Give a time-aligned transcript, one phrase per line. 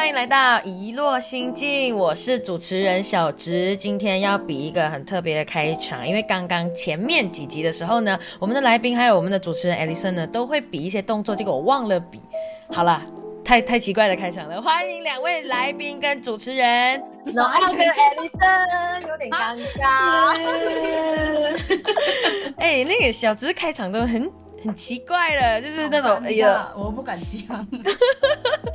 [0.00, 3.76] 欢迎来到一落心境，我是主持人小直。
[3.76, 12.18] 今天要比一个很特别的开场，因为刚刚前面几集的时候呢，我们的来宾还有我们的主持人 Alison 呢，都会比一些动作，结果我忘了比。
[12.72, 13.04] 好了，
[13.44, 16.66] 太太奇怪的开场了，欢迎两位来宾跟主持人。
[17.36, 19.84] 然后跟 Alison 有点尴尬。
[22.56, 24.32] 哎，那个小直开场都很。
[24.62, 27.66] 很奇怪了，就是那种哎呀，我不敢讲。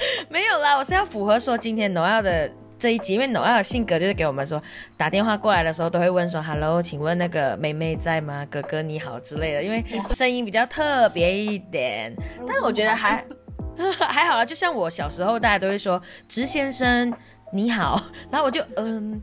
[0.29, 4.61] 没有啦，我是要符合说今天 Noel 的这一集，因为 Noel 的性格就是给我们说
[4.97, 8.45] 打电话过来的时候都会问说 Hello，请问那个妹妹在吗？
[8.49, 12.15] 哥哥你好之类的，因为 声音比较特别一点。
[12.47, 13.25] 但是我觉得还
[13.99, 17.13] 还好啦，就像我小时候大家都会说直先生
[17.51, 18.01] 你好，
[18.31, 19.21] 然后我就嗯。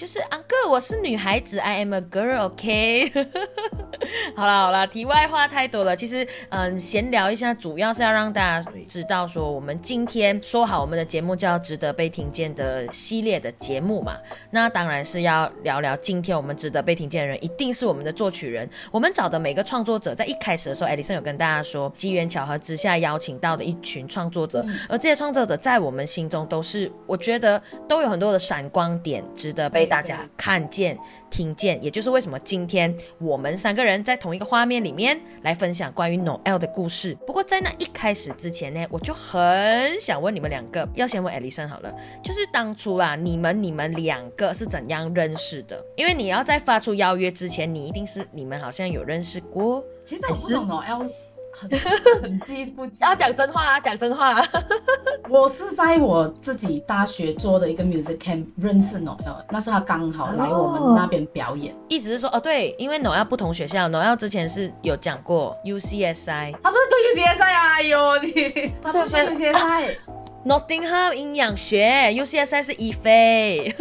[0.00, 3.12] 就是啊哥，我是女孩子，I am a girl，OK。
[4.34, 5.94] 好了好了，题外话太多了。
[5.94, 14.16] 其实嗯，闲聊一下，主要是要让大家知道说，我们今天说好我们的节目叫值得被听见的系列的节目嘛。
[14.50, 18.66] 那当然是要聊聊今天我们值得被听见的人，一定是我们的作曲人。
[18.90, 29.89] 我们找的每个创作者，在一开始的时候，艾迪森有跟大家说，机缘巧合之下邀请到的一群创作者，而这些创作者在我们心中都是，我觉得都有很多的闪光点，值得被。
[29.90, 30.96] 大家看见、
[31.28, 37.12] 听见，也就是为什么今天我们三个人在同一个画面里面来分享关于 Noel 的故事。
[37.26, 45.84] 不过在那一开始之前呢，我就很想问你们两个，要先问 Alison 好了，就是当初啦，你们你们两个是怎样认识的？
[45.96, 49.84] 因为你要在发出邀约之前，你一定是你们好像有认识过。
[50.04, 51.10] 其实我不懂 Noel。
[51.52, 51.70] 很
[52.22, 52.98] 很记不记？
[53.02, 54.40] 要讲真话啊，讲真话。
[55.28, 61.74] 我是在我自己大学做的一个 music camp 认识 Noel，那时候他刚好来我们那边表演。
[61.88, 67.74] 意思是说，哦对，因为 Noel 不同学校，Noel 之前是有讲过 UCSI，他不是读 UCSI 啊？
[67.74, 73.72] 哎呦你，他不是 UCSI，Nottingham 营养学，UCSI 是一飞。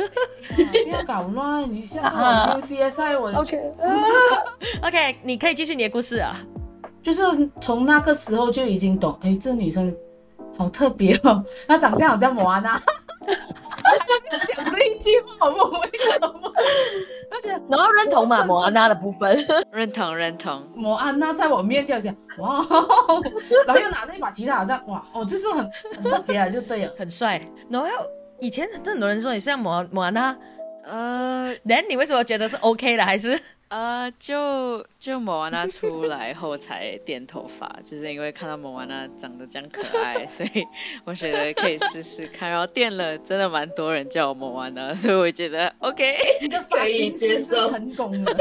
[0.55, 3.59] 不要搞乱，你现在 UCSI 我 OK
[4.83, 6.35] OK，你可以继续你的故事啊。
[7.11, 9.92] 就是从那个时候就已经懂，哎，这女生
[10.55, 12.80] 好特别哦，她长相好像摩安娜，
[14.47, 15.81] 讲这一句话好不好？
[17.31, 19.36] 而且然后认同嘛，摩安娜的部分，
[19.71, 20.61] 认同认同。
[20.75, 22.64] 摩安娜在我面前讲，哇，
[23.65, 27.41] 然后又拿着一把吉他，好像哇，哦，就是很很特别啊，就对了，很帅。
[27.71, 27.87] 然后
[28.39, 30.37] 以前很多人说你像莫莫安娜，
[30.83, 33.39] 呃，那你为什么觉得是 OK 的，还是？
[33.69, 40.65] 呃，就就莫瓦娜出来后才电头发，就是因为看到莫瓦娜长得这样可爱， 所以
[41.05, 42.49] 我觉得可以试试看。
[42.49, 48.33] 然后电了，真的蛮多人叫我莫瓦娜，所以我觉得 OK，你的发型接受成功了。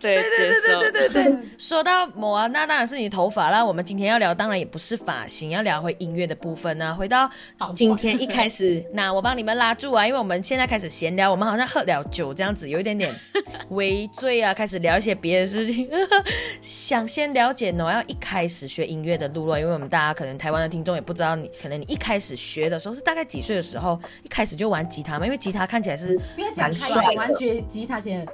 [0.00, 1.36] 对对对对对对对。
[1.58, 3.62] 说到莫瓦娜，当然是你头发啦。
[3.62, 6.94] 我们今天要聊，当然也不是发型，要聊回音乐的部分呢。
[6.94, 7.30] 回到
[7.74, 13.14] 今天一开始，那我帮你们拉住啊，因为我们现在开始闲聊，我们好像喝了酒这样子，有一点点
[13.68, 14.29] 微醉。
[14.30, 15.90] 对呀，开始聊一些别的事情。
[16.62, 25.26] 想先了解 Noel 一开始学音乐的路了，因为我们大家可能台湾的听众也不知道你，可能你一开始学的时候是大概几岁的时候，一开始就玩吉他嘛？
[25.26, 26.16] 因为吉他看起来是
[26.56, 28.24] 蛮帅，玩吉吉他先。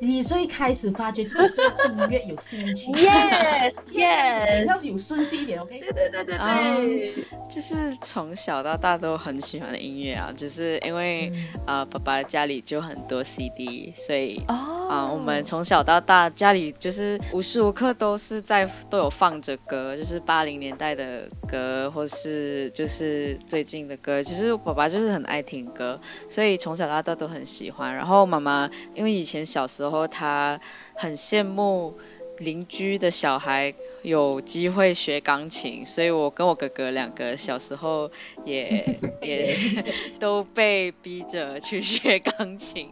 [0.00, 5.80] 几岁开始发觉自己对音乐有兴趣？Yes，Yes， 要是有顺序一点，OK？
[5.80, 11.32] 对对对对对，就是从小到大都很喜欢的音乐啊，就是因为
[11.66, 25.98] 呃爸爸家里就很多 CD，所以啊我们从小到大家里就是无时无刻都是在都有放着歌，就是八零年代的歌，或是就是最近的歌，就是爸爸就是很爱听歌，
[26.28, 27.94] 所以从小到大都很喜欢。
[27.94, 29.85] 然后妈妈因为以前小时候。
[29.86, 30.60] 然后他
[30.96, 31.96] 很羡慕
[32.38, 38.10] 邻居的小孩有机会学钢琴，所以我跟我哥哥两个小时候
[38.44, 38.84] 也
[39.22, 39.56] 也
[40.18, 42.88] 都被逼着去学钢琴，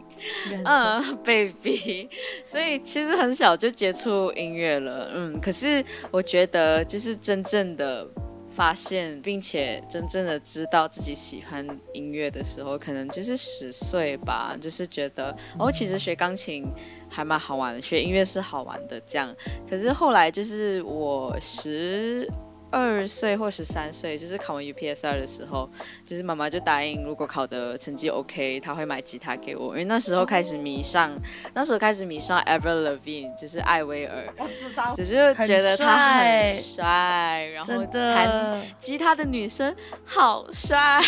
[0.63, 2.07] 嗯，被逼，
[2.45, 8.07] 所以其实很小就接触音乐了，嗯，可是我觉得就是真正的。
[8.55, 16.65] 发现并且真正的知道自己喜欢音乐的时候，可能就是十岁吧，就是觉得哦，其实学钢琴
[17.09, 19.35] 还蛮好玩的，学音乐是好玩的这样。
[19.69, 22.27] 可是后来就是我十。
[22.75, 25.69] 二岁或十三岁，就是考完 UPSR 的时候，
[26.03, 29.67] 就是妈妈就答应，如果考的成绩 OK，她会买吉他给我。
[29.69, 31.09] 因为那时候开始迷上，
[31.53, 39.73] 那时候开始迷上 Ever Levine，就是艾薇儿，我知道，只是觉得他很帅，然后弹吉他的女生
[40.03, 41.01] 好帅，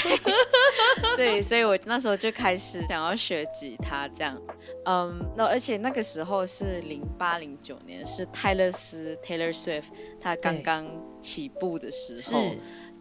[1.18, 4.42] 对，所以我那时候就开始想要学吉他，这样，
[4.86, 9.88] 嗯，那而且那个时候是零八零九年，是泰勒斯 Taylor Swift，
[10.22, 10.88] 他刚刚
[11.28, 11.52] 起。
[11.60, 12.52] 步的时候，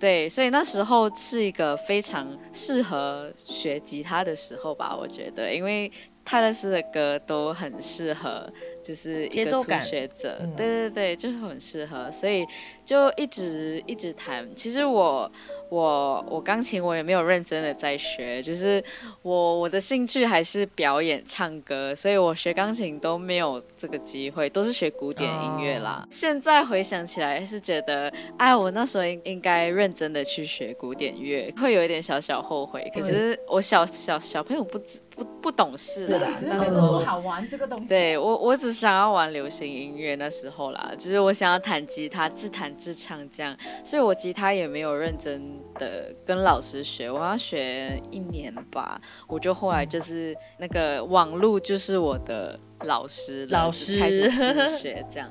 [0.01, 5.91] 对，所以那时候是一个非常适合学吉他的时候吧，我觉得，因为
[6.25, 8.51] 泰勒斯的歌都很适合，
[8.87, 12.47] 就是一个初学者，对对对，就很适合，所以
[12.85, 14.47] 就一直一直弹。
[14.55, 15.31] 其实我。
[15.69, 18.81] 我我钢琴我也没有认真的在学，就是
[19.23, 26.07] 我我的兴趣还是表演唱歌，所以我学钢琴都没有这个机会，都是学古典音乐啦。
[26.09, 28.09] 现在回想起来是觉得，
[28.39, 32.89] 哎，我那时候应应该认真的去学古典乐，会有一点小小后悔。
[32.95, 37.89] 可是我小小小朋友不知不不懂事啦，只是觉得不好玩这个东西。
[37.89, 45.57] 对我我只想要玩流行音乐那时候啦，就是我想要弹吉他自弹自唱这样，所以我吉他也没有认真。
[45.79, 55.29] 的跟老师学，我要学一年吧，我就后来就是那个网路就是我的老师，老师开始自学这样。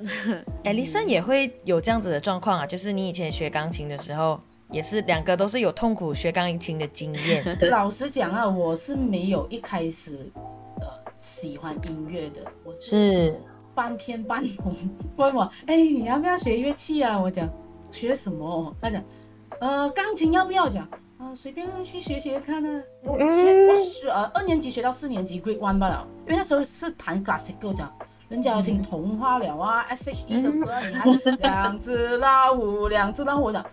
[0.62, 4.38] 艾丽森也会有这样子的状况啊，就是你以前学钢琴的时候，
[4.70, 7.58] 也是两个都是有痛苦学钢琴的经验。
[7.70, 10.42] 老实讲啊，我是没有一开始呃
[11.18, 13.36] 喜欢音乐的，我是
[13.74, 14.72] 半偏半红。
[15.16, 17.18] 问我，哎，你要不要学乐器啊？
[17.20, 17.48] 我讲
[17.90, 18.72] 学什么？
[18.80, 19.02] 他讲。
[19.60, 20.88] 呃，钢琴要不要讲？
[21.18, 22.82] 啊，随便去学学看呢。
[23.02, 27.92] 学我学呃二年级学到四年级 Grade One 罢了，因为那时候是弹 Classic 我讲，
[28.28, 33.66] 人家要听童话了啊，S.H.E 的歌，你看两只老虎，两只老虎，我讲，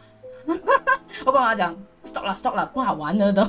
[1.27, 3.43] 我跟他讲 Stop 了，Stop 了，不好玩了都。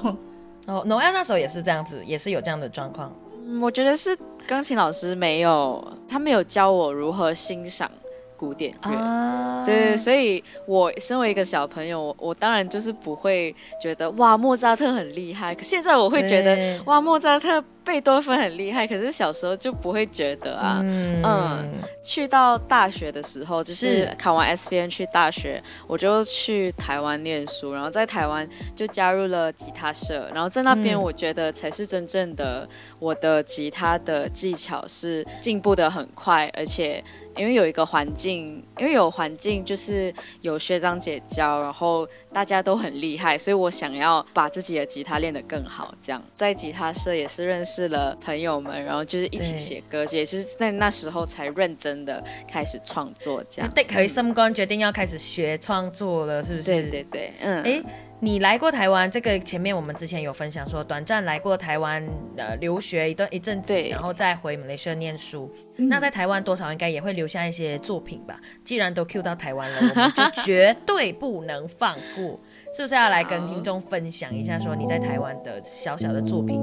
[0.67, 3.11] 哦，Noel 那时候也是这样子，也是有这样的状况。
[3.47, 4.17] 嗯，我觉得是
[4.47, 7.91] 钢琴老师没有，他没有教我如何欣赏。
[8.39, 15.55] 古典乐，对，所以我身为一个小朋友，我当然就是不会觉得哇莫扎特很厉害。
[15.55, 17.65] 可现在我会觉得哇莫扎特。
[17.87, 20.81] 贝多芬很厉害，可是小时候就不会觉得啊。
[20.83, 21.65] 嗯，
[22.03, 32.69] 去到大学的时候，就是考完 S B N 去大学，我就去台湾念书，然后在台湾就加入了吉他社，然后在那边我觉得才是真正的
[32.99, 37.03] 我的吉他的技巧是进步的很快，而且
[37.37, 40.13] 因为有一个环境，因为有环境就是
[40.43, 45.95] 有学长姐教，然后大家都很厉害，所以我想要把自己的吉他练得更好。
[46.05, 47.87] 这样在吉他社也是认识。
[47.89, 53.71] 了，朋友们，然后就是一起写歌，也是在那时候才认真的开始创作，这样。
[53.73, 56.73] 对，可以心肝决定要开始学创作了，是不是？
[56.73, 57.63] 对对对，嗯。
[57.63, 57.83] 哎，
[58.19, 59.11] 你来过台湾？
[59.11, 62.03] 这个前面我们之前有分享说，短暂来过台湾
[62.37, 65.51] 呃留学一段一阵子，然后再回马来西亚念书。
[65.77, 68.41] 那在台湾多少应该也会留下一些作品吧？
[68.65, 72.41] 既然都 Q 到台湾了，我们就绝对不能放过，
[72.73, 76.59] 是不是要来跟听众分享一下说你在台湾的小小的作品？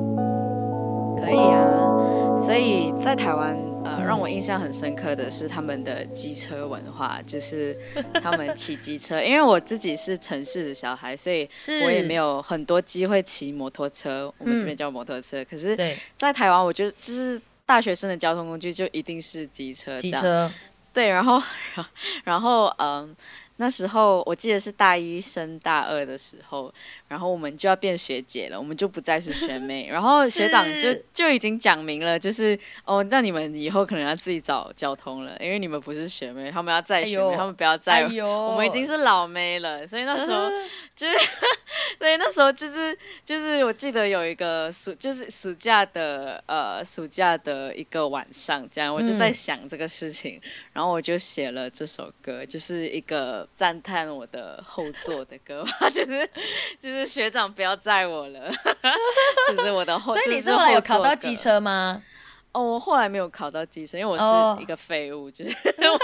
[1.16, 7.78] 可以啊，所以在台湾，呃，让我印象很深刻的是他们的机车文化，就是
[8.22, 9.22] 他们骑机车。
[9.22, 11.48] 因为我自己是城市的小孩，所以
[11.84, 14.34] 我也没有很多机会骑摩托车。
[14.38, 15.78] 我们这边叫摩托车，可是，
[16.18, 19.98] 在台湾，我觉得就是大学生的交通工具就一定是机车。
[19.98, 20.50] 机车，
[20.94, 21.42] 对，然后，
[22.24, 23.14] 然后，嗯，
[23.58, 26.74] 那时候我记得是大一升大二的时候。
[27.14, 29.86] 然后我们就要变学姐了，我们就不再是学妹。
[29.94, 38.02] 然后学长就就已经讲明了，就是哦，那你们以后可能要自己找交通了，因为你们不是学妹，他们要再学妹，他们不要再。
[38.24, 40.50] 我们已经是老妹了，所以那时候
[40.96, 41.16] 就是，
[42.00, 56.28] 对，那时候就是就是我记得有一个暑，就是暑假的呃暑假的一个晚上，这样我就在想这个事情，然后我就写了这首歌，就是一个赞叹我的后座的歌吧，就 是
[56.80, 57.03] 就是。
[57.06, 58.52] 学长不要载我了，
[59.56, 60.14] 就是我的后。
[60.14, 62.02] 所以你是后来有考到机车吗？
[62.54, 66.00] 哦，我后来没有考到机车，因为我是一个废物，就是 我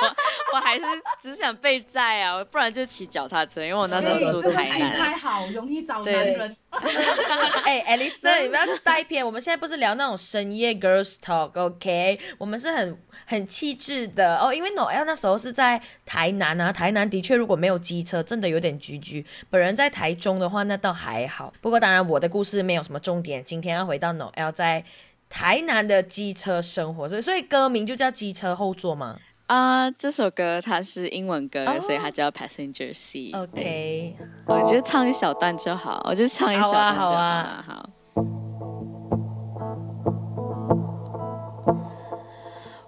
[0.56, 0.86] 我还是
[1.22, 4.92] 只想被载啊，不然就骑脚踏车，因为我那时候是住台南。
[4.98, 6.58] 太好，容易找男人。
[7.66, 12.20] 哎，艾丽森，你不要带偏，我们现在不是聊那种深夜 girls talk，OK？
[12.40, 19.24] 我们是很很气质的哦，因为 Noel 那时候是在台南啊，台南的确如果没有机车，真的有点居居。
[19.52, 21.54] 本人在台中的话，那倒还好。
[21.62, 24.84] 不过当然，我的故事没有什么重点，今天要回到 Noel 在。
[25.30, 29.18] 台南的机车生活，所以所以歌名就叫机车后座吗？
[29.46, 33.36] 啊，这首歌它是英文歌，所以它叫 Passenger Seat。
[33.36, 37.08] OK，我就唱一小段就好，我就唱一小段就好。
[37.08, 37.90] 好啊，好。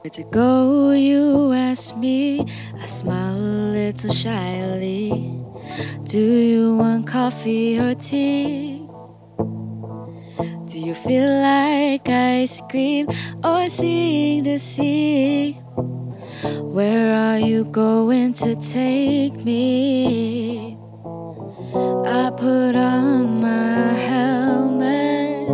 [0.04, 2.46] Where to go, you ask me.
[2.80, 5.44] I smile a little shyly.
[6.04, 8.71] Do you want coffee or tea?
[10.92, 13.08] you feel like ice cream
[13.46, 15.54] or seeing the sea?
[16.44, 20.78] Where are you going to take me?
[22.06, 25.48] I put on my helmet,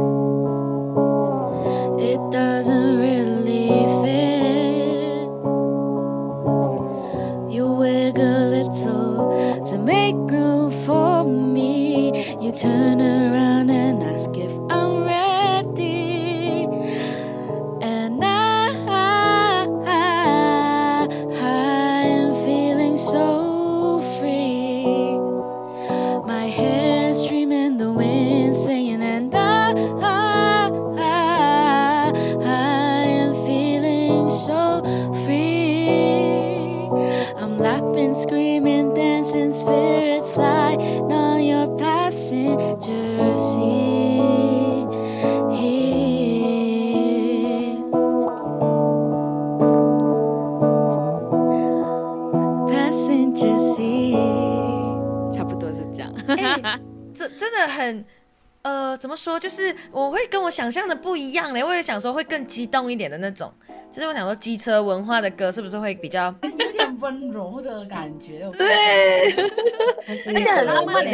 [2.01, 5.27] it doesn't really fit.
[7.53, 13.36] You wiggle a little to make room for me, you turn around.
[59.17, 59.39] 说？
[59.39, 63.51] 就是我会跟我想象的不一样嘞，我也想说会更激动一点的那种。
[63.91, 68.49] 就是我想说，机车文化的歌是不是会比较有点温柔的感觉？
[68.57, 69.31] 对，
[70.07, 71.11] 而且很浪漫的，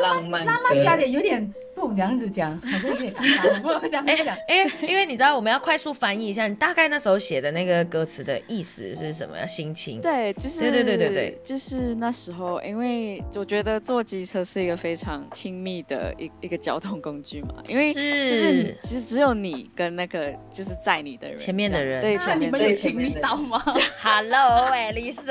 [0.00, 1.52] 浪漫浪漫加点有点。
[1.88, 3.54] 不这样子讲， 好像有点尴尬。
[3.54, 9.46] 我不能这样讲，因为因为你知道，我们要快速翻译一下，你大概那时候写的那个歌词的意思是什么？
[9.46, 10.00] 心情？
[10.00, 18.00] 对，就是对对对对对，就是那时候，因为我觉得坐机车是一个非常亲密的一一个交通工具嘛，因为就
[18.34, 23.62] 是其实只有你跟那个就是载你的人，前面的人，对，前面有亲密到吗
[24.02, 25.26] ？Hello，艾丽森，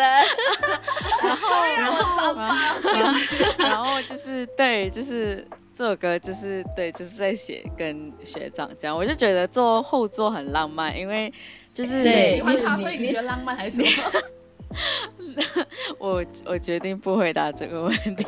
[1.23, 2.35] 然后然后
[3.57, 5.45] 然后就是对，就是。
[5.79, 11.33] 这首歌就是对，就是在写跟学长讲，我就觉得坐后座很浪漫，因为
[11.73, 15.63] 就是喜欢他，所以你觉得浪漫还是什么？
[15.97, 18.25] 我我决定不回答这个问题。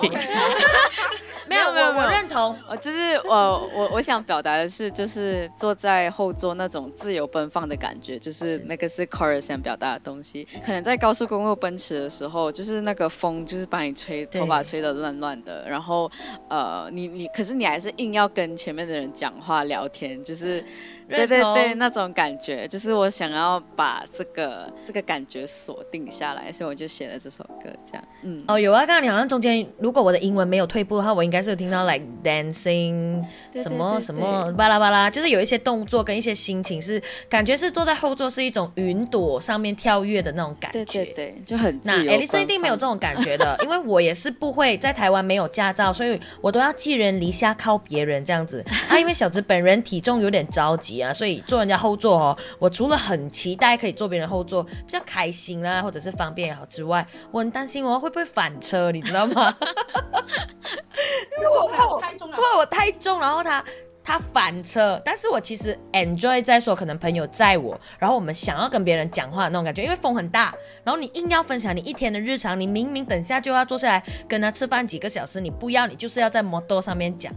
[1.52, 2.58] 没有没有，我认同。
[2.68, 10.48] 呃，就是我我我想表达的是，就是坐在后座那种自由奔放的感觉，就是那个是 Chorus 想表达的东西。
[10.66, 16.10] 可能在高速公路奔驰的时候，就是那个风就是把你吹头发吹得乱乱的，然后
[16.50, 20.64] 呃，你你可是你还是硬要跟前面的人讲话聊天，就是。
[21.12, 28.04] 对对对，那种感觉就是我想要把这个这个感觉锁定下来，所以我就写了这首歌，这样。
[28.22, 33.24] 嗯，哦，有啊，刚刚你好像中间，如果我的英文没有退步的话，我应该是有听到 like dancing
[33.56, 50.92] 什么什么巴拉巴拉，就是有一些动作跟一些心情是感觉是坐在后座是一种云朵上面跳跃的那种感觉，对对对，就很那 Alice 一定没有这种感觉的， 因为我也是不会在台湾没有驾照，所以我都要寄人篱下靠别人这样子啊，因为小子本人体重有点着急。
[51.02, 59.56] 啊，所以坐人家后座哦，我除了很期待可以坐别人后座，比较开心啦，或者是方便也好之外，我很担心我会不会反车，你知道吗？
[61.42, 63.64] 因为我怕我太重了，怕我太重，然后他
[64.04, 77.34] 他反车，但是我其实 enjoy 在说可能朋友载我，然后我们想要跟别人讲话那种感觉，因为风很大，然后你硬要分享你一天的日常，你明明等下就要坐下来跟他吃饭几个小时，你不要，你就是要在摩托上面讲。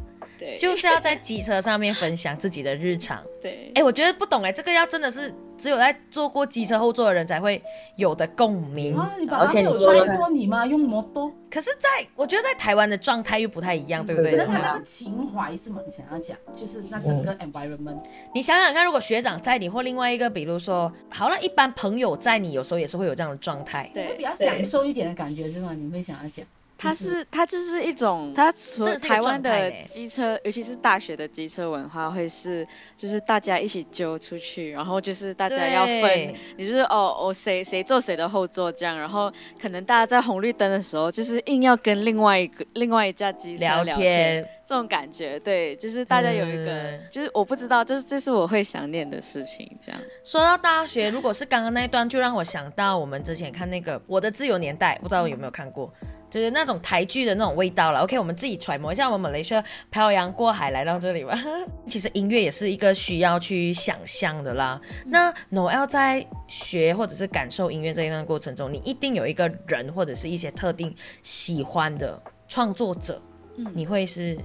[0.58, 3.22] 就是要在机车上面分享自己的日常。
[3.42, 7.62] 对，哎，我觉得不懂哎，这个要真的是只有在坐过机车后座的人才会
[7.96, 8.96] 有的共鸣。
[8.96, 10.66] 啊，你爸爸有载过你吗？
[10.66, 11.30] 用摩托？
[11.50, 14.32] 可是，在我觉得在台湾的状态又不太一样，对不对？
[14.32, 15.80] 可能他那个情怀是吗？
[15.84, 18.02] 你想要讲，就是那整个 environment。
[18.34, 25.72] 你想想看，如果学长载你，或另外一个，比如说，好了，一般朋友载你，有时候也是会有这样的状态，对，会比较享受一点的感觉，是吗？
[25.74, 26.44] 你会想要讲？
[26.76, 32.66] 它是它就是一种，它除了台湾的机车，尤其是大学的机车文化，会是
[32.96, 44.46] 就是大家一起揪出去，然后就是大家要分，你就是哦哦谁谁坐谁的后座这样，然后可能大家在红绿灯的时候，就是硬要跟另外一个另外一架机车聊天。
[44.66, 49.70] 这种感觉，对，就是大家有一个，就是我不知道，这是这是我会想念的事情。
[49.78, 55.92] 这样说到大学，如果是刚刚那一段，就让我想到我们之前看那个《我的自由年代》，不知道有没有看过，
[56.34, 58.00] 就是那种台剧的那种味道了。
[58.00, 61.38] OK，我们自己揣摩一下，我们雷车漂洋过海来到这里吧。
[61.86, 64.80] 其实音乐也是一个需要去想象的啦。
[65.06, 73.22] 那 Noel 在学或者是感受音乐这一段过程中，你一定有一个人或者是一些特定喜欢的创作者，
[73.54, 74.36] 嗯你会是？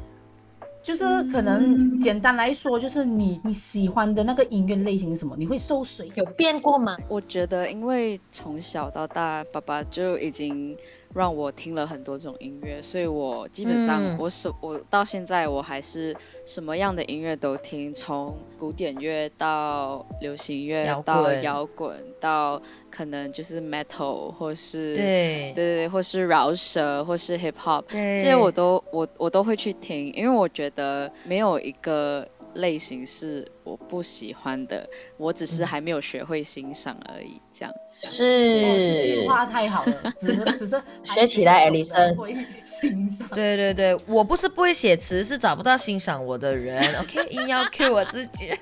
[0.84, 5.36] 就是可能简单来说，就是你你喜欢的那个音乐类型是什么？
[5.38, 6.10] 你会受谁？
[6.14, 6.96] 有变过吗？
[7.08, 10.78] 我觉得，因为从小到大，爸爸就已经。
[11.16, 21.96] 让我听了很多种音乐，所以我基本上我什我到现在我还是什么样的音乐都听，从古典乐到流行乐到摇滚。
[22.20, 22.62] 到
[22.92, 25.54] 可能就是 metal 或是对。
[25.56, 32.28] 对对，或是饶舌或是 hip hop，这些我都我我都会去听，因为我觉得没有一个。
[32.56, 34.88] 类型是我不喜欢的，
[35.18, 37.40] 我只是还没有学会欣赏而已。
[37.54, 43.28] 这样哦这句是话太好了， 只是只是学起来艾丽森会欣赏。
[43.30, 46.82] 对对对，我不是不会写词，是找不到欣赏我的人。
[47.00, 48.50] OK，硬要 cue 我自己。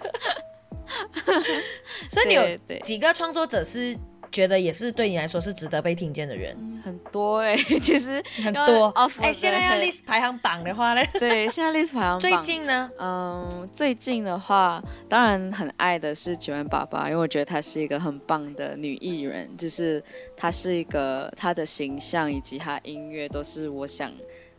[2.09, 2.43] 所以你有
[2.83, 3.95] 几个创作者是
[4.31, 6.55] 觉得也是对你来说是值得被听见的人？
[6.83, 8.93] 很多哎、 其实很多。
[9.19, 12.89] 哎，的现在要 list 排行榜的话呢，对，现在 list 排行榜最近呢？
[12.99, 20.03] 嗯，最近的话，当然很爱的是九万爸爸，因为我觉得她是一个很棒的女艺人，就是
[20.35, 24.11] 她是一个她的形象以及她音乐都是我想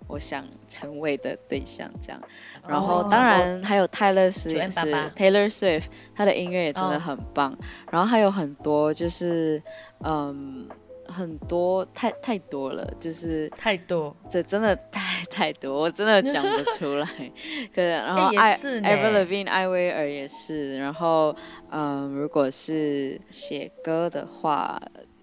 [0.09, 2.21] 我想成为的对象这样。
[2.67, 4.81] 然后哦当然还有泰勒斯也是
[5.15, 5.85] Taylor Swift，
[6.15, 7.57] 他的音乐也真哦的很棒。
[7.93, 9.62] 然后还有很多就是
[10.00, 10.69] 嗯。
[11.11, 17.09] 很多太太多了，就是太多，这真的太太多，我真的讲不出来。
[17.75, 21.35] 可是然后艾是呢 Avril Lavigne 艾薇儿也是，然后
[21.71, 24.79] 嗯，如果是写歌的话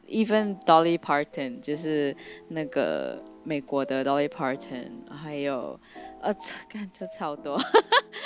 [0.08, 5.80] ，even Dolly Parton 就是那个美国的 Dolly Parton，还有
[6.22, 7.58] 呃， 这看这超多，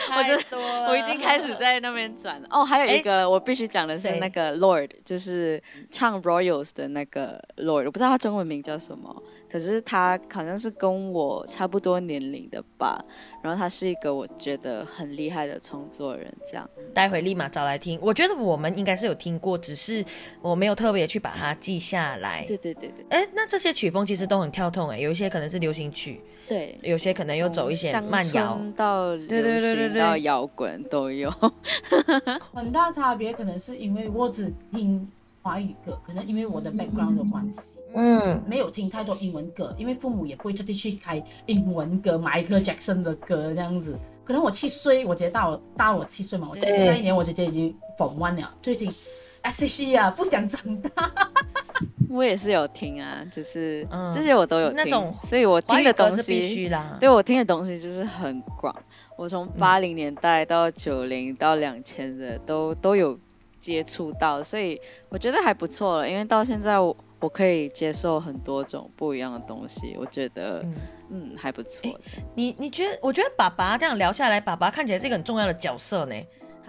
[0.07, 0.89] 太多了。
[0.89, 2.41] 我已经开始在那边转。
[2.41, 2.47] 了。
[2.49, 5.61] 哦，还有一个我必须讲的是那个 Lord，就是
[5.91, 13.03] 唱 Royals 的那个 Lord，我不知道他中文名叫什么，可是他好像是跟我差不多年龄的吧。
[13.41, 16.69] 然后他是一个我觉得很厉害的创作人，这样。
[16.93, 17.97] 待会立马找来听。
[18.01, 20.03] 我觉得我们应该是有听过，只是
[20.41, 22.43] 我没有特别去把它记下来。
[22.45, 26.77] 对对对对哎，那这些曲风其实都很跳动哎，有一些可能是流行曲，对。
[26.81, 31.33] 有些可能又走一些慢摇到对对流对对对行到摇滚都有。
[32.53, 35.09] 很大差别可能是因为我只听
[35.41, 43.97] 华语歌，可能因为我的 background 的关系，嗯，没有听太多英文歌，因为父母也不会特地去开英文歌，Michael Jackson 的歌这样子。
[44.23, 48.91] 可能我七岁，我姐姐大我大我七岁嘛，我七岁那一年我姐姐已经 Form One 了，就听
[49.41, 51.11] S.H.E 啊，不想长大。
[52.09, 56.97] 我也是有听啊，就是、嗯这些我都有听，那种所以我听的东西是必须啦。
[56.99, 58.75] 对我听的东西就是很广，
[59.15, 63.17] 我从八零年代到九零到两千的都都有
[63.59, 66.09] 接触到，所以我觉得还不错了。
[66.09, 70.75] 因为到现在我我可以接受很多种不一样的东西，我觉得嗯
[71.09, 71.99] 嗯还不错的。
[72.35, 72.97] 你你觉得？
[73.01, 76.15] 我觉得爸爸这样聊下来，爸爸看起来是一个很重要的角色呢。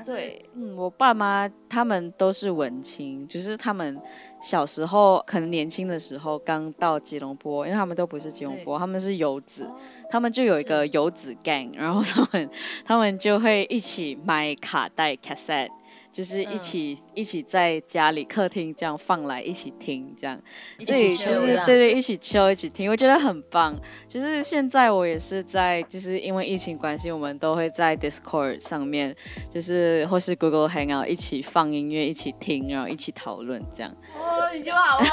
[0.02, 4.00] 对，嗯，我爸妈他们都是文青，就是他们
[4.40, 9.70] 小时候可能年轻的时候刚到吉隆坡，因为他们都不是吉隆坡，他们是游子，
[10.10, 12.50] 他们就有一个游子 gang，然后他们
[12.82, 15.68] 他们就会一起买卡带 cassette。
[16.12, 20.40] 就是一起、一起在家里客厅这样放来一起听，这样，
[20.85, 23.79] 所以起就是对对一起抽一起听，我觉得很棒。
[24.09, 29.14] 就是现在我也是在，就是因为疫情关系，我们都会在 Discord 上面，
[29.49, 33.94] 就是或是 Google Hangout 一起放音乐，一起听，然后一起讨论这样。
[34.18, 35.07] 哦，你就好啊，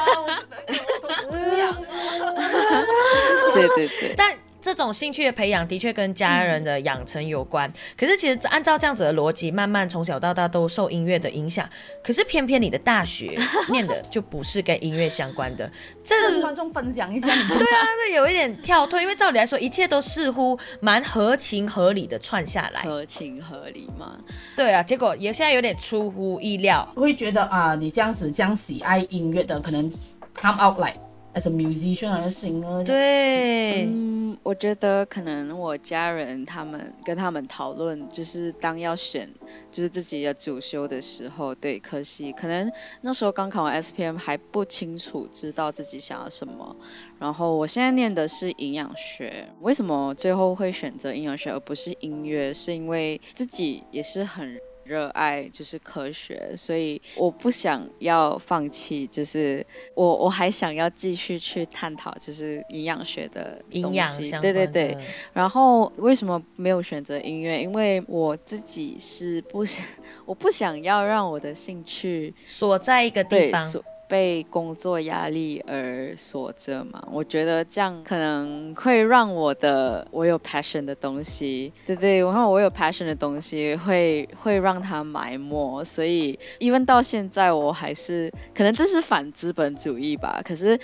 [0.68, 2.84] 我只能跟我同事讲啊。
[3.54, 4.36] 对对对，但
[4.74, 7.72] 这种兴趣的培养的确跟家人的养成有关。
[7.98, 11.68] 可是其实按照这样子的逻辑，慢慢从小到大都受音乐的影响。
[12.04, 13.38] 可是偏偏你的大学
[13.70, 15.70] 念的就不是跟音乐相关的，
[16.04, 22.82] 这是跟观众分享一下，你对对啊，这有一点跳脱，因为照理来说，一切都似乎蛮合情合理的串下来。
[22.82, 24.18] 合情合理嘛。
[24.56, 26.88] 对啊，结果也现在有点出乎意料。
[26.96, 29.92] 会觉得啊，你这样子这样喜爱音乐的，可能
[30.36, 31.00] come out like
[31.38, 32.84] as a musician or a singer。
[32.84, 39.30] 对，嗯，我觉得可能我家人他们跟他们讨论，就是当要选
[39.72, 42.72] 就是自己的主修的时候，对，可惜可能
[43.02, 46.76] 那时候刚考完 SPM 还不清楚知道自己想要什么。
[47.20, 52.54] 然后我现在念的是营养学，为什么最后会选择营养学而不是音乐？
[52.54, 54.58] 是因为自己也是很。
[54.88, 64.08] 热爱就是科学，所以我不想要放弃，就是我我还想要继续去探讨，就是营养学的营养
[64.42, 64.98] 对对对，
[65.34, 67.62] 然后为什么没有选择音乐？
[67.62, 69.86] 因为我自己是不想，
[70.26, 77.02] 我不想要让我的兴趣锁在一个地方，被工作压力而锁着嘛。
[77.12, 85.84] 我觉得这样可能会让我的我有 passion 的东西，对对，然后我有 passion 的东西会会让它埋没。
[85.84, 90.42] 所以，even 到现在我还是可能这是反资本主义吧。
[90.44, 90.78] 可是，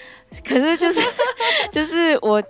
[0.46, 1.00] 可是就是
[1.72, 2.42] 就是我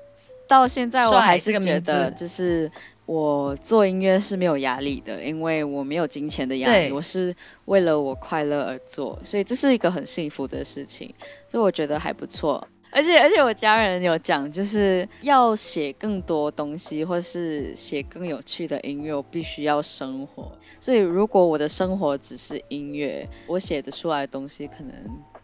[0.47, 2.69] 到现在我还是觉得就是。
[3.05, 7.35] 我做音乐是没有压力的，因为我没有金钱的压力，我是
[7.65, 11.13] 为了我快乐而做，所以这是一个很幸福的事情，
[11.49, 12.65] 所以我觉得还不错。
[12.95, 20.51] 而且而且我家人有讲，就是要写更多东西，或是写更有趣的音乐，我必须要生活。
[20.79, 24.93] 所以如果我的生活只是音乐，我写得出来的东西可能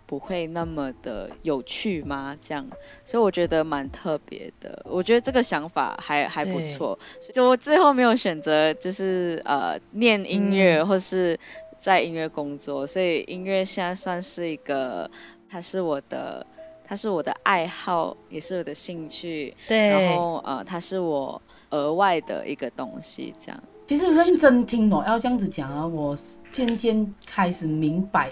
[0.09, 2.35] 不会那么的有趣吗？
[2.41, 2.67] 这样，
[3.05, 4.83] 所以我觉得蛮特别的。
[4.89, 6.97] 我觉得这个想法还还不错。
[7.31, 11.39] 就我最后没有选择，就是呃念音乐，或是
[11.79, 12.87] 在音乐工作。
[12.87, 15.07] 所以音乐现在算是一个，
[15.47, 16.43] 它是我的。
[16.91, 19.55] 它是我的爱好，也是我的兴趣。
[19.67, 23.31] 对，然后呃，它是我额外的一个东西。
[23.39, 26.17] 这样，其实认真听哦，要这样子讲啊，我
[26.51, 28.31] 渐渐开始明白，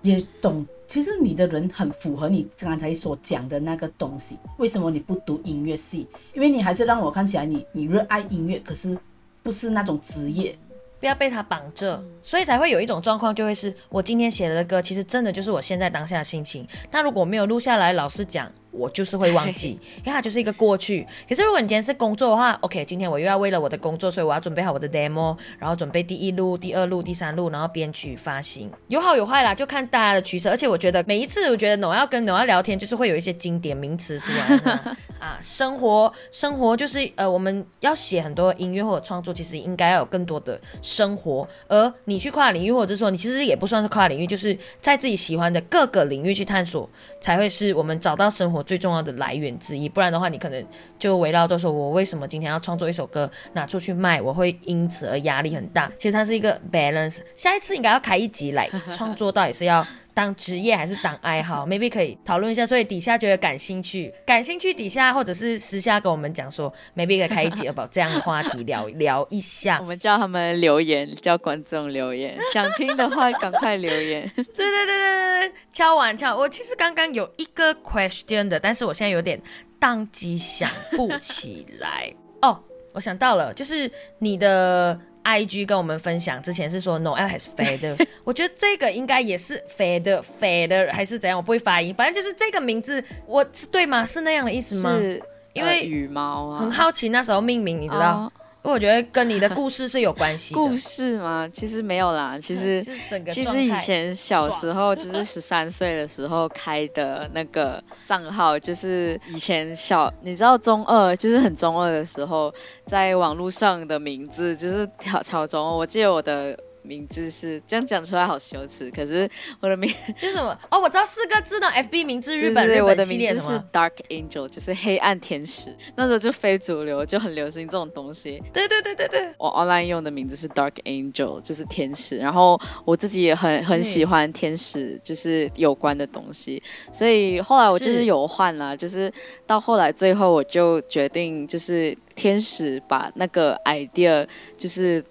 [0.00, 0.66] 也懂。
[0.94, 4.38] 其实你的人很符合你刚才所讲的那个东西。
[4.58, 6.06] 为什么你不读音乐系？
[6.32, 8.96] 因为你还是让我看起来你你热爱音乐，可是
[9.42, 10.56] 不是那种职业。
[11.00, 16.64] 不要被他绑着，所以才会有一种状况，就会是我今天写的歌，其实真的就是我现在当下的心情。
[16.92, 18.48] 那如果没有录下来，老实讲。
[18.74, 21.06] 我就是会忘记， 因为它就是一个过去。
[21.28, 30.50] 可是如果你今天是工作的话，OK，今天我又要为了我的工作，所以我要准备好我的 demo，然后准备第一路、第二路、第三路，然后编曲发行，有好有坏啦，就看大家的取舍。
[30.50, 34.76] 而且我觉得每一次，我觉得 No 要跟 No 要聊天，就是会有一些经典名词出来
[35.20, 35.38] 啊。
[35.40, 41.46] 生活，生活就是呃，我们要写很多音乐或者创作，其实应该要有更多的生活。
[41.68, 46.88] 而你去跨领域，或者说你其实也不算是跨领域，就是在自己喜欢的各个领域去探索，
[47.20, 48.63] 才会是我们找到生活。
[48.64, 50.66] 最重要的来源之一，不然的话，你可能
[50.98, 55.90] 就围绕着说，我为什么今天要创作一首歌拿出去卖，我会因此而压力很大。
[55.98, 57.20] 其实它是一个 balance。
[57.36, 61.66] 下一次应该要开一集来 创作，到底是要当职业还是当爱好？
[61.68, 62.64] maybe 可以讨论一下。
[62.64, 69.78] 所以底下觉得感兴趣，感兴趣底下或者是私下跟我们讲说，maybe 可以开一集，把这样的话题聊聊一下。
[69.82, 74.30] 我们叫他们留言，叫观众留言，想听的话赶快留言。
[74.36, 76.36] 对对对对对，敲完敲。
[76.36, 78.60] 我其实刚刚有一个 question 的。
[78.60, 79.40] 但是我现在有点
[79.80, 82.62] 宕机，想不起来哦。
[82.92, 91.36] 我想到了，就是你的 I G 跟我们分享之前是说 Noel has feather， 我觉得这个应该也是 feather feather 还是怎样？
[91.36, 94.04] 我不会发音，反正就是这个名字，我是对吗？
[94.06, 94.96] 是那样的意思吗？
[94.96, 95.20] 是，
[95.52, 98.32] 因为羽毛，很好奇那时候命名，你知道。
[98.64, 100.54] 我觉得跟你的故事是有关系。
[100.56, 101.48] 故事吗？
[101.52, 102.38] 其实没有啦。
[102.40, 102.82] 其实
[103.30, 112.52] 其实以前小时候就是十三岁的时候开的那个账号，就是以前小你知道中二就是很中二的时候，
[112.86, 115.62] 在网络上的名字就是挑挑中。
[115.76, 116.58] 我记得我的。
[116.84, 125.74] 名字是这样讲出来好羞耻，可是我的名 就是什么哦，我知道四个字的 FB 名字，日本日本系列是 Dark Angel，就是黑暗天使。
[125.96, 128.42] 那时候就非主流，就很流行这种东西。
[128.52, 132.18] 对对对对对，我 online 用的名字是 Dark Angel，就是天使。
[132.18, 136.62] 然后我自己也很很喜欢天使，就是有关的东西。
[136.92, 139.10] 所以后来我就是有换了，就是
[139.46, 144.26] 到后来最后我就决定，就是天使把那个 idea
[144.58, 145.02] 就是。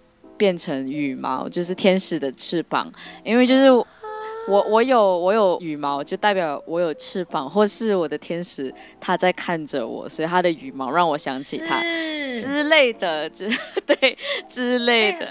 [0.44, 2.92] 变成羽毛，就是天使的翅膀，
[3.24, 3.86] 因为就是我
[4.46, 11.80] 我有我有羽毛，就代表我有翅膀，或是我的天使他在看着我，所以他的羽毛让我想起他
[12.38, 13.50] 之类的，之
[13.88, 14.18] 对
[14.50, 15.30] 之类的。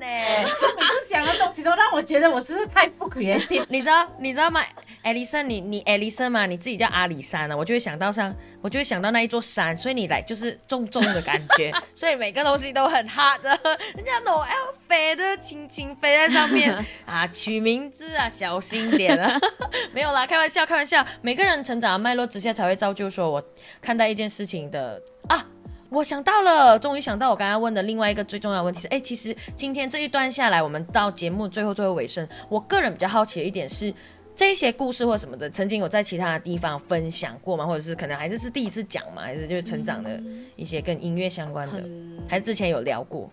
[0.00, 3.64] 每次想的东西都让我觉得我是太不 creative？
[3.68, 4.60] 你知道你知道吗？
[5.02, 13.48] 艾丽森，你你艾丽森嘛，你自己叫阿里山呢，我就会想到像，我就会想到那一座山，所以你来就是重重的感觉， 所以每个东西都很 hard 的，
[13.96, 19.40] 人家 Noel 飞的轻轻飞在上面 啊，取名字啊，小心点啊，
[19.94, 23.42] 没有啦，开玩笑开玩笑，每个人成长的脉络之下才会造就说我
[23.80, 25.46] 看待一件事情的啊，
[25.88, 33.94] 我想到了，终于想到我刚刚问的另外一个最重要的问题是，哎，其实今天这一段下来，我们到节目最后最后尾声，我个人比较好奇的一点是。
[34.40, 37.66] 这些故事或什么的，曾经有在其他的地方分享过吗？
[37.66, 39.20] 或者是可能还是是第一次讲吗？
[39.20, 40.18] 还是就是成长的
[40.56, 41.84] 一些跟音乐相关的，
[42.26, 43.30] 还是之前有聊过？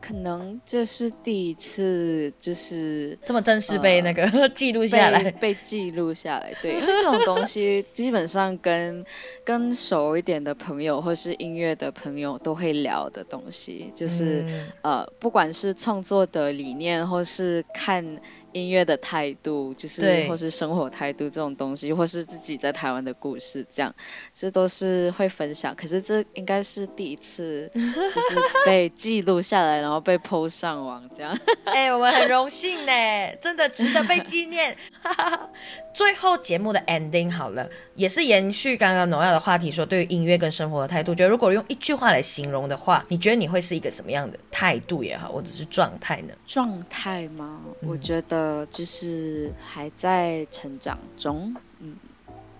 [0.00, 6.52] 可能这是第一次，就是这么正式被那个 记录下来，被记录下来。
[6.60, 9.04] 对，因为这种东西基本上跟
[9.44, 14.44] 跟熟一点的朋友或是音乐的朋友都会聊的东西，就是
[14.82, 18.04] 呃，不管是创作的理念或是看。
[18.52, 23.94] 音乐的态度，就是或是生活态度这种东西，或是自己在台湾的故事，这样，
[24.34, 25.74] 这都是会分享。
[25.74, 31.36] 可是这应该是第一次， 就是被记录下来，然后被 PO 上网这样。
[31.66, 32.92] 哎，我们很荣幸呢，
[33.40, 34.76] 真的值得被纪念。
[35.92, 46.34] 最后节目的 ending 好了，也是延续刚刚农药的话题，说对于音乐跟生活的态度，觉得如果用一句话来形容的话，你觉得你会是一个什么样的态度也好，或者是状态呢？
[46.46, 47.60] 状态吗？
[47.82, 48.39] 我觉得
[48.70, 51.94] 就是还在成长中，嗯，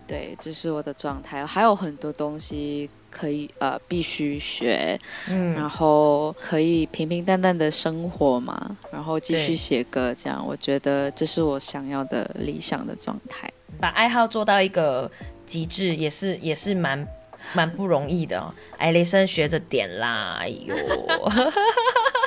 [0.06, 13.50] 对，这是我的状态，还有很多东西可以呃必须学，嗯，然后可以平平淡淡的生活嘛，然后继续写歌，这样我觉得这是我想要的理想的状态。
[13.78, 15.10] 把爱好做到一个
[15.46, 17.06] 极致，也是也是蛮
[17.52, 18.52] 蛮不容易的哦。
[18.78, 20.74] 艾雷森学着点啦，哎呦，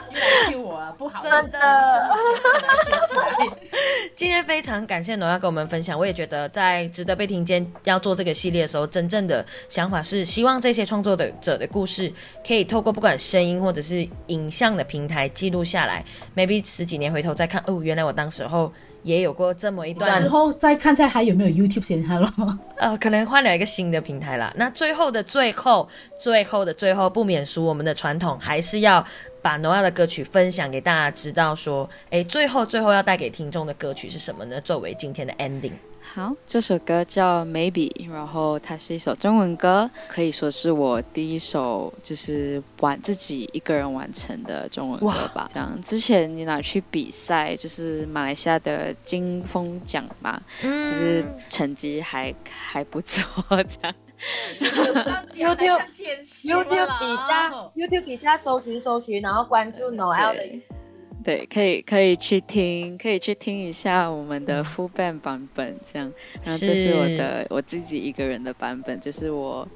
[0.09, 3.57] 你来听我啊，不好，真的学起来，学起来。
[4.15, 12.11] 今天非常感谢农要跟我们分享，我也觉得在值得被听见要做这个系列的时候，真正的想法是希望这些创作的者的故事
[12.45, 18.71] 可以透过不管声音或者是影像的平台记录下来，maybe 十几年回头再看，哦，原来我当时候
[19.03, 22.29] 也有过这么一段之后再看再还有没有 YouTube 先看咯。
[22.77, 24.51] 呃，可能换了一个新的平台了。
[24.57, 25.87] 那最后的最后，
[26.17, 29.05] 最后的最后，不免俗，我们的传统还是要
[29.41, 34.59] 把 Noah 的歌曲分享给大家知道，说，诶，最后最后要带给听众的歌曲是什么呢？
[34.61, 35.73] 作为今天的 ending。
[36.15, 45.47] 好，这首歌叫 Maybe，然后它是一首中文歌，可以说是我第一首就是完自己一个人完成的中文歌吧。
[45.51, 45.75] 这样。
[45.81, 50.85] 之前你拿去比赛，就是马来西亚的金风奖嘛，嗯。
[50.85, 53.95] 就是成绩还还不错，这样。
[55.31, 55.81] YouTube
[56.45, 60.61] YouTube 底下 YouTube 底下搜寻搜寻，然后关注 Noel 的
[61.23, 66.11] 对对，可以可以去听，可以去听一下我们的 full band 版本，这样。
[66.43, 69.67] 然后这是我的我自己一个人的版本，就是我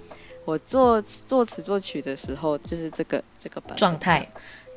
[0.46, 4.28] 我作作词作曲的时候，就是这个这个版本状态。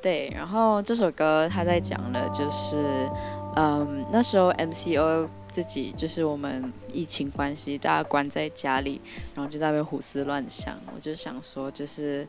[0.02, 3.06] 对，然后这首歌他在讲的就是，
[3.54, 8.98] 嗯，那时候 MCO 自己就是我们疫情关系，大家关在家里，
[9.34, 10.74] 然后就在那边胡思乱想。
[10.94, 12.26] 我就想说，就是，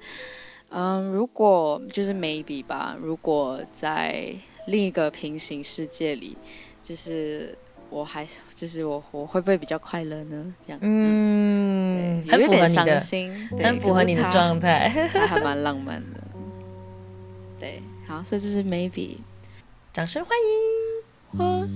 [0.72, 4.34] 嗯，如果就是 maybe 吧，如果在
[4.68, 6.38] 另一个平行世界里，
[6.82, 7.58] 就是
[7.90, 10.54] 我还就是我我会不会比较快乐呢？
[10.66, 14.24] 这样，嗯，很符合你的，心，很符合你的。
[14.32, 14.88] 状态。
[15.28, 16.22] 还蛮浪漫的。
[17.60, 19.18] 对，好，所以这是 maybe。
[19.92, 21.02] 掌声欢迎。
[21.38, 21.68] 或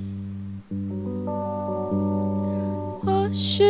[3.00, 3.64] 或许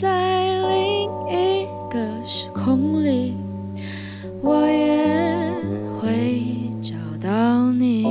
[0.00, 3.36] 在另一个时空里，
[4.42, 5.52] 我也
[6.00, 6.42] 会
[6.80, 8.04] 找到你。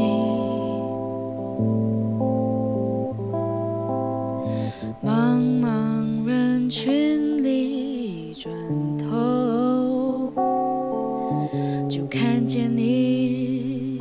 [5.04, 8.54] 茫茫人群里，转
[8.98, 10.32] 头
[11.90, 13.98] 就看见你。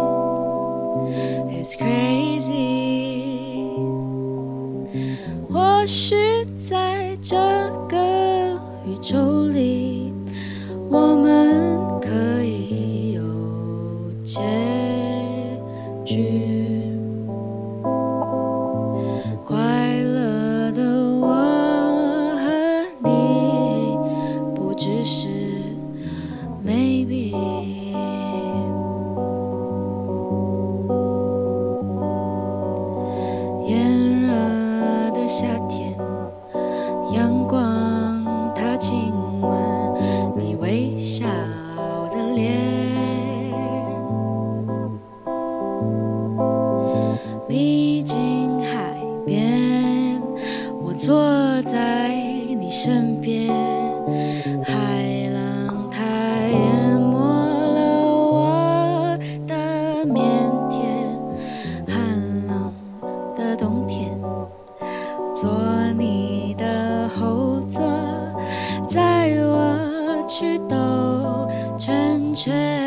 [1.50, 2.56] It's crazy。
[5.50, 6.14] 或许
[6.68, 7.36] 在这
[7.88, 7.96] 个
[8.86, 9.47] 宇宙
[72.48, 72.77] 却。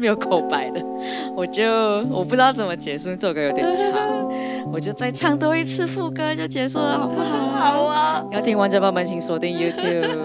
[0.00, 0.80] 没有口白的，
[1.36, 1.62] 我就
[2.10, 3.92] 我不知道怎么结束，这首歌有点长，
[4.72, 7.50] 我就再唱多一次副歌就结束了，好不好？
[7.50, 10.22] 好啊，要听完整版本，请锁定 YouTube。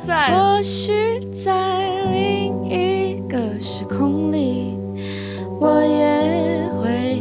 [0.02, 0.34] 在。
[0.34, 4.76] 或许在另一个时空里，
[5.60, 7.16] 我也会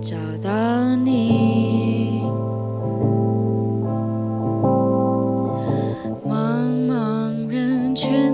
[0.00, 2.22] 找到你。
[6.26, 8.31] 茫茫人群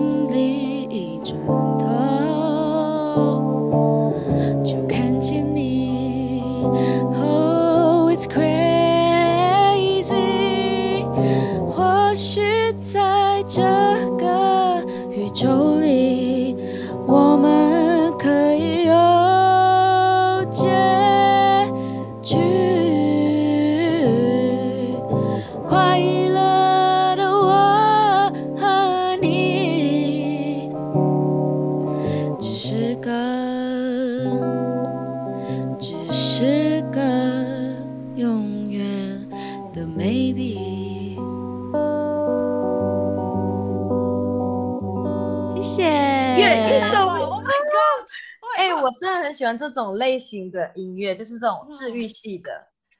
[49.68, 52.50] 这种类型的音乐，就是这种治愈系的。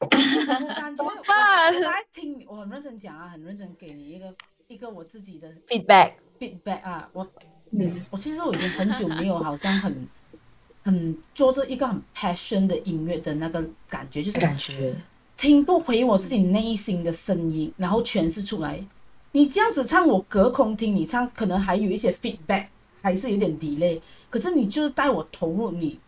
[0.00, 4.32] 我感觉 怎么我办来听，我很认真讲啊，很认真给你一个
[4.68, 7.26] 一个我自己的 feedback，feedback 啊，我
[7.72, 10.08] 嗯，我其实我已经很久没有好像很
[10.84, 14.94] 很做着一个很 passion 的音乐的那个感觉，就是感觉
[15.36, 18.84] 听不回我自己内心的声音，然后诠释出来。
[19.32, 22.68] 你这样子唱，我隔空听你唱，可能还有一些 feedback，
[23.02, 24.00] 还是有点 delay。
[24.30, 25.98] 可是你就是带我投入你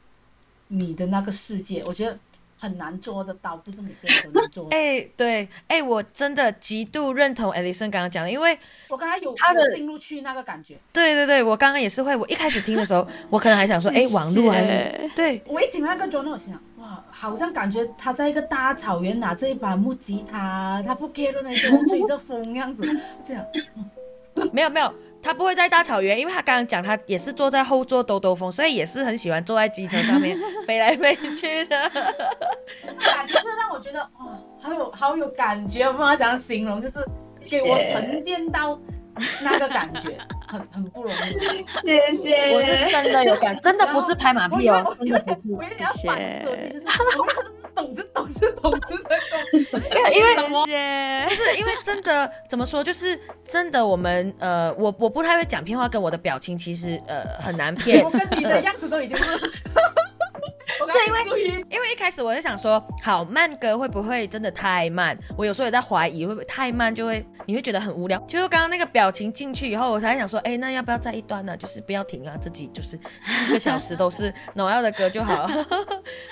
[0.72, 2.16] 你的那个世界，我觉得
[2.60, 4.70] 很难做得到，不是每个人都能做到。
[4.76, 8.56] 哎、对，哎、我真的极度认同 Alison 刚刚讲的，因为
[8.88, 22.84] 我刚刚有他的进入去那个感觉，对对对，我刚刚也是会，我一开始听的时候， 我可能还想说，哎、网络还是对，我一听那个 j o n 我心想，哇，好像感觉他在一个大草原拿着一把木吉他，他不 care 那风吹着风样子，
[23.24, 23.44] 这样。
[24.52, 31.76] 没 有没有，他不会在大草原，因为他刚刚讲他也是坐在后座兜兜风，所以也是很喜欢坐在机车上面 飞来飞去的。
[32.98, 36.98] 感觉是让我觉得哇，好有好有感觉，我不知道怎样形容，就是
[37.50, 38.78] 给我沉淀到
[39.42, 40.16] 那个感觉，
[40.48, 41.66] 很很不容易。
[41.82, 45.48] 谢谢，我是真的有感，真的不是拍马屁哦，我真的不是。
[45.52, 46.86] 我有点要反思我，就是
[47.74, 48.99] 懂是懂是懂之
[50.12, 50.30] 因为。
[51.28, 58.10] 不是因为真的怎么说，就是真的我们呃，我我不太会讲骗话，跟我的表情其实呃很难骗我。
[58.10, 59.24] 跟你的样子都已经是。
[60.90, 65.16] 我刚才注意，因为一开始我就想说，好慢歌会不会真的太慢？
[65.36, 68.18] 我有时候也在怀疑，会不会太慢就会你会觉得很无聊。
[68.26, 71.56] 就是刚刚那个表情进去以后，我才想说，哎，那要不要再一段呢？
[71.56, 75.46] 就是不要停啊，自己就是四个小时都是 Noel 的歌就好。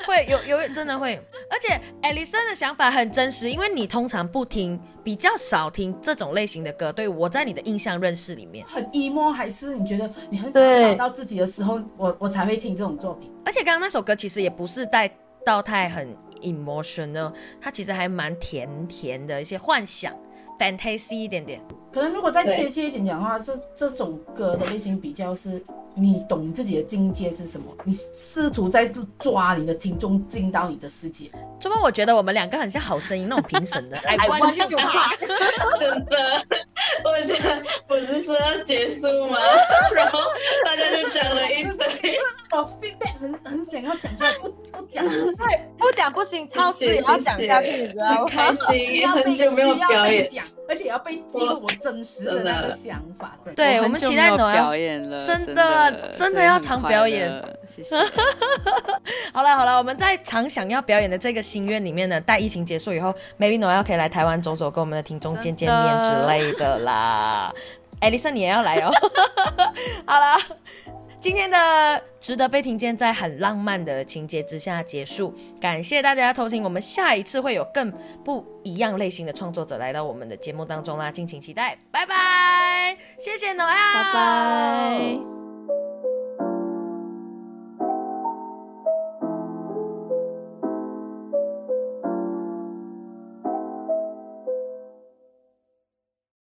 [0.06, 1.14] 会有有真的会，
[1.50, 6.92] 而且 Alison 的想法很真实，因为你通常不听，比较少听这种类型的歌。
[6.92, 13.32] 对我在你的印象认识里面，很 emo 还是你觉得你很想要对找到自己的时候，我我才会听这种作品。
[13.48, 15.10] 而且刚刚那首歌其实也不是带
[15.42, 20.14] 到太很 emotional，它其实还蛮甜甜的一些幻想
[20.58, 21.58] ，fantasy 一点点。
[21.92, 25.62] 可能如果再对贴切一点讲的话，这这种歌的类型比较是
[25.94, 31.30] 你懂自己的境界是什么，你试图在抓你的听众进到你的世界。
[31.60, 35.18] 怎么我觉得我们两个很像好声音那种评审的？I want you back。
[35.80, 36.16] 真的，
[37.04, 39.38] 我觉得不是说要结束吗？
[39.92, 40.20] 然后
[40.64, 42.18] 大家就讲了一堆。
[42.52, 45.10] 我 feedback 很很想要讲出来，不不讲不
[45.78, 48.16] 不讲不行，超时也要讲下去，你知道吗？
[48.18, 53.36] 很开心，要被很久没有需要表演，被讲，而且也要被记录我真实的那个想法。
[53.56, 57.30] 对我们期待诺亚表演了，真的真的要常表演。
[57.66, 57.96] 谢谢。
[59.32, 67.52] 好了好了，我们在常想要表演的这个心愿里面呢，待疫情结束以后，maybe n o 可以来台湾走走，跟我们的听众见见面之类的啦。
[68.00, 68.90] 艾丽森，你也要来哦。
[70.06, 70.36] 好了。
[71.20, 75.34] 今天的值得被听见，在很浪漫的情节之下结束。
[75.60, 77.92] 感谢大家偷听，我们下一次会有更
[78.24, 81.76] 不一样类型的创作者来到我们的节目当中啦，敬请期待。
[81.90, 85.37] 拜拜，谢谢 Noel，拜拜。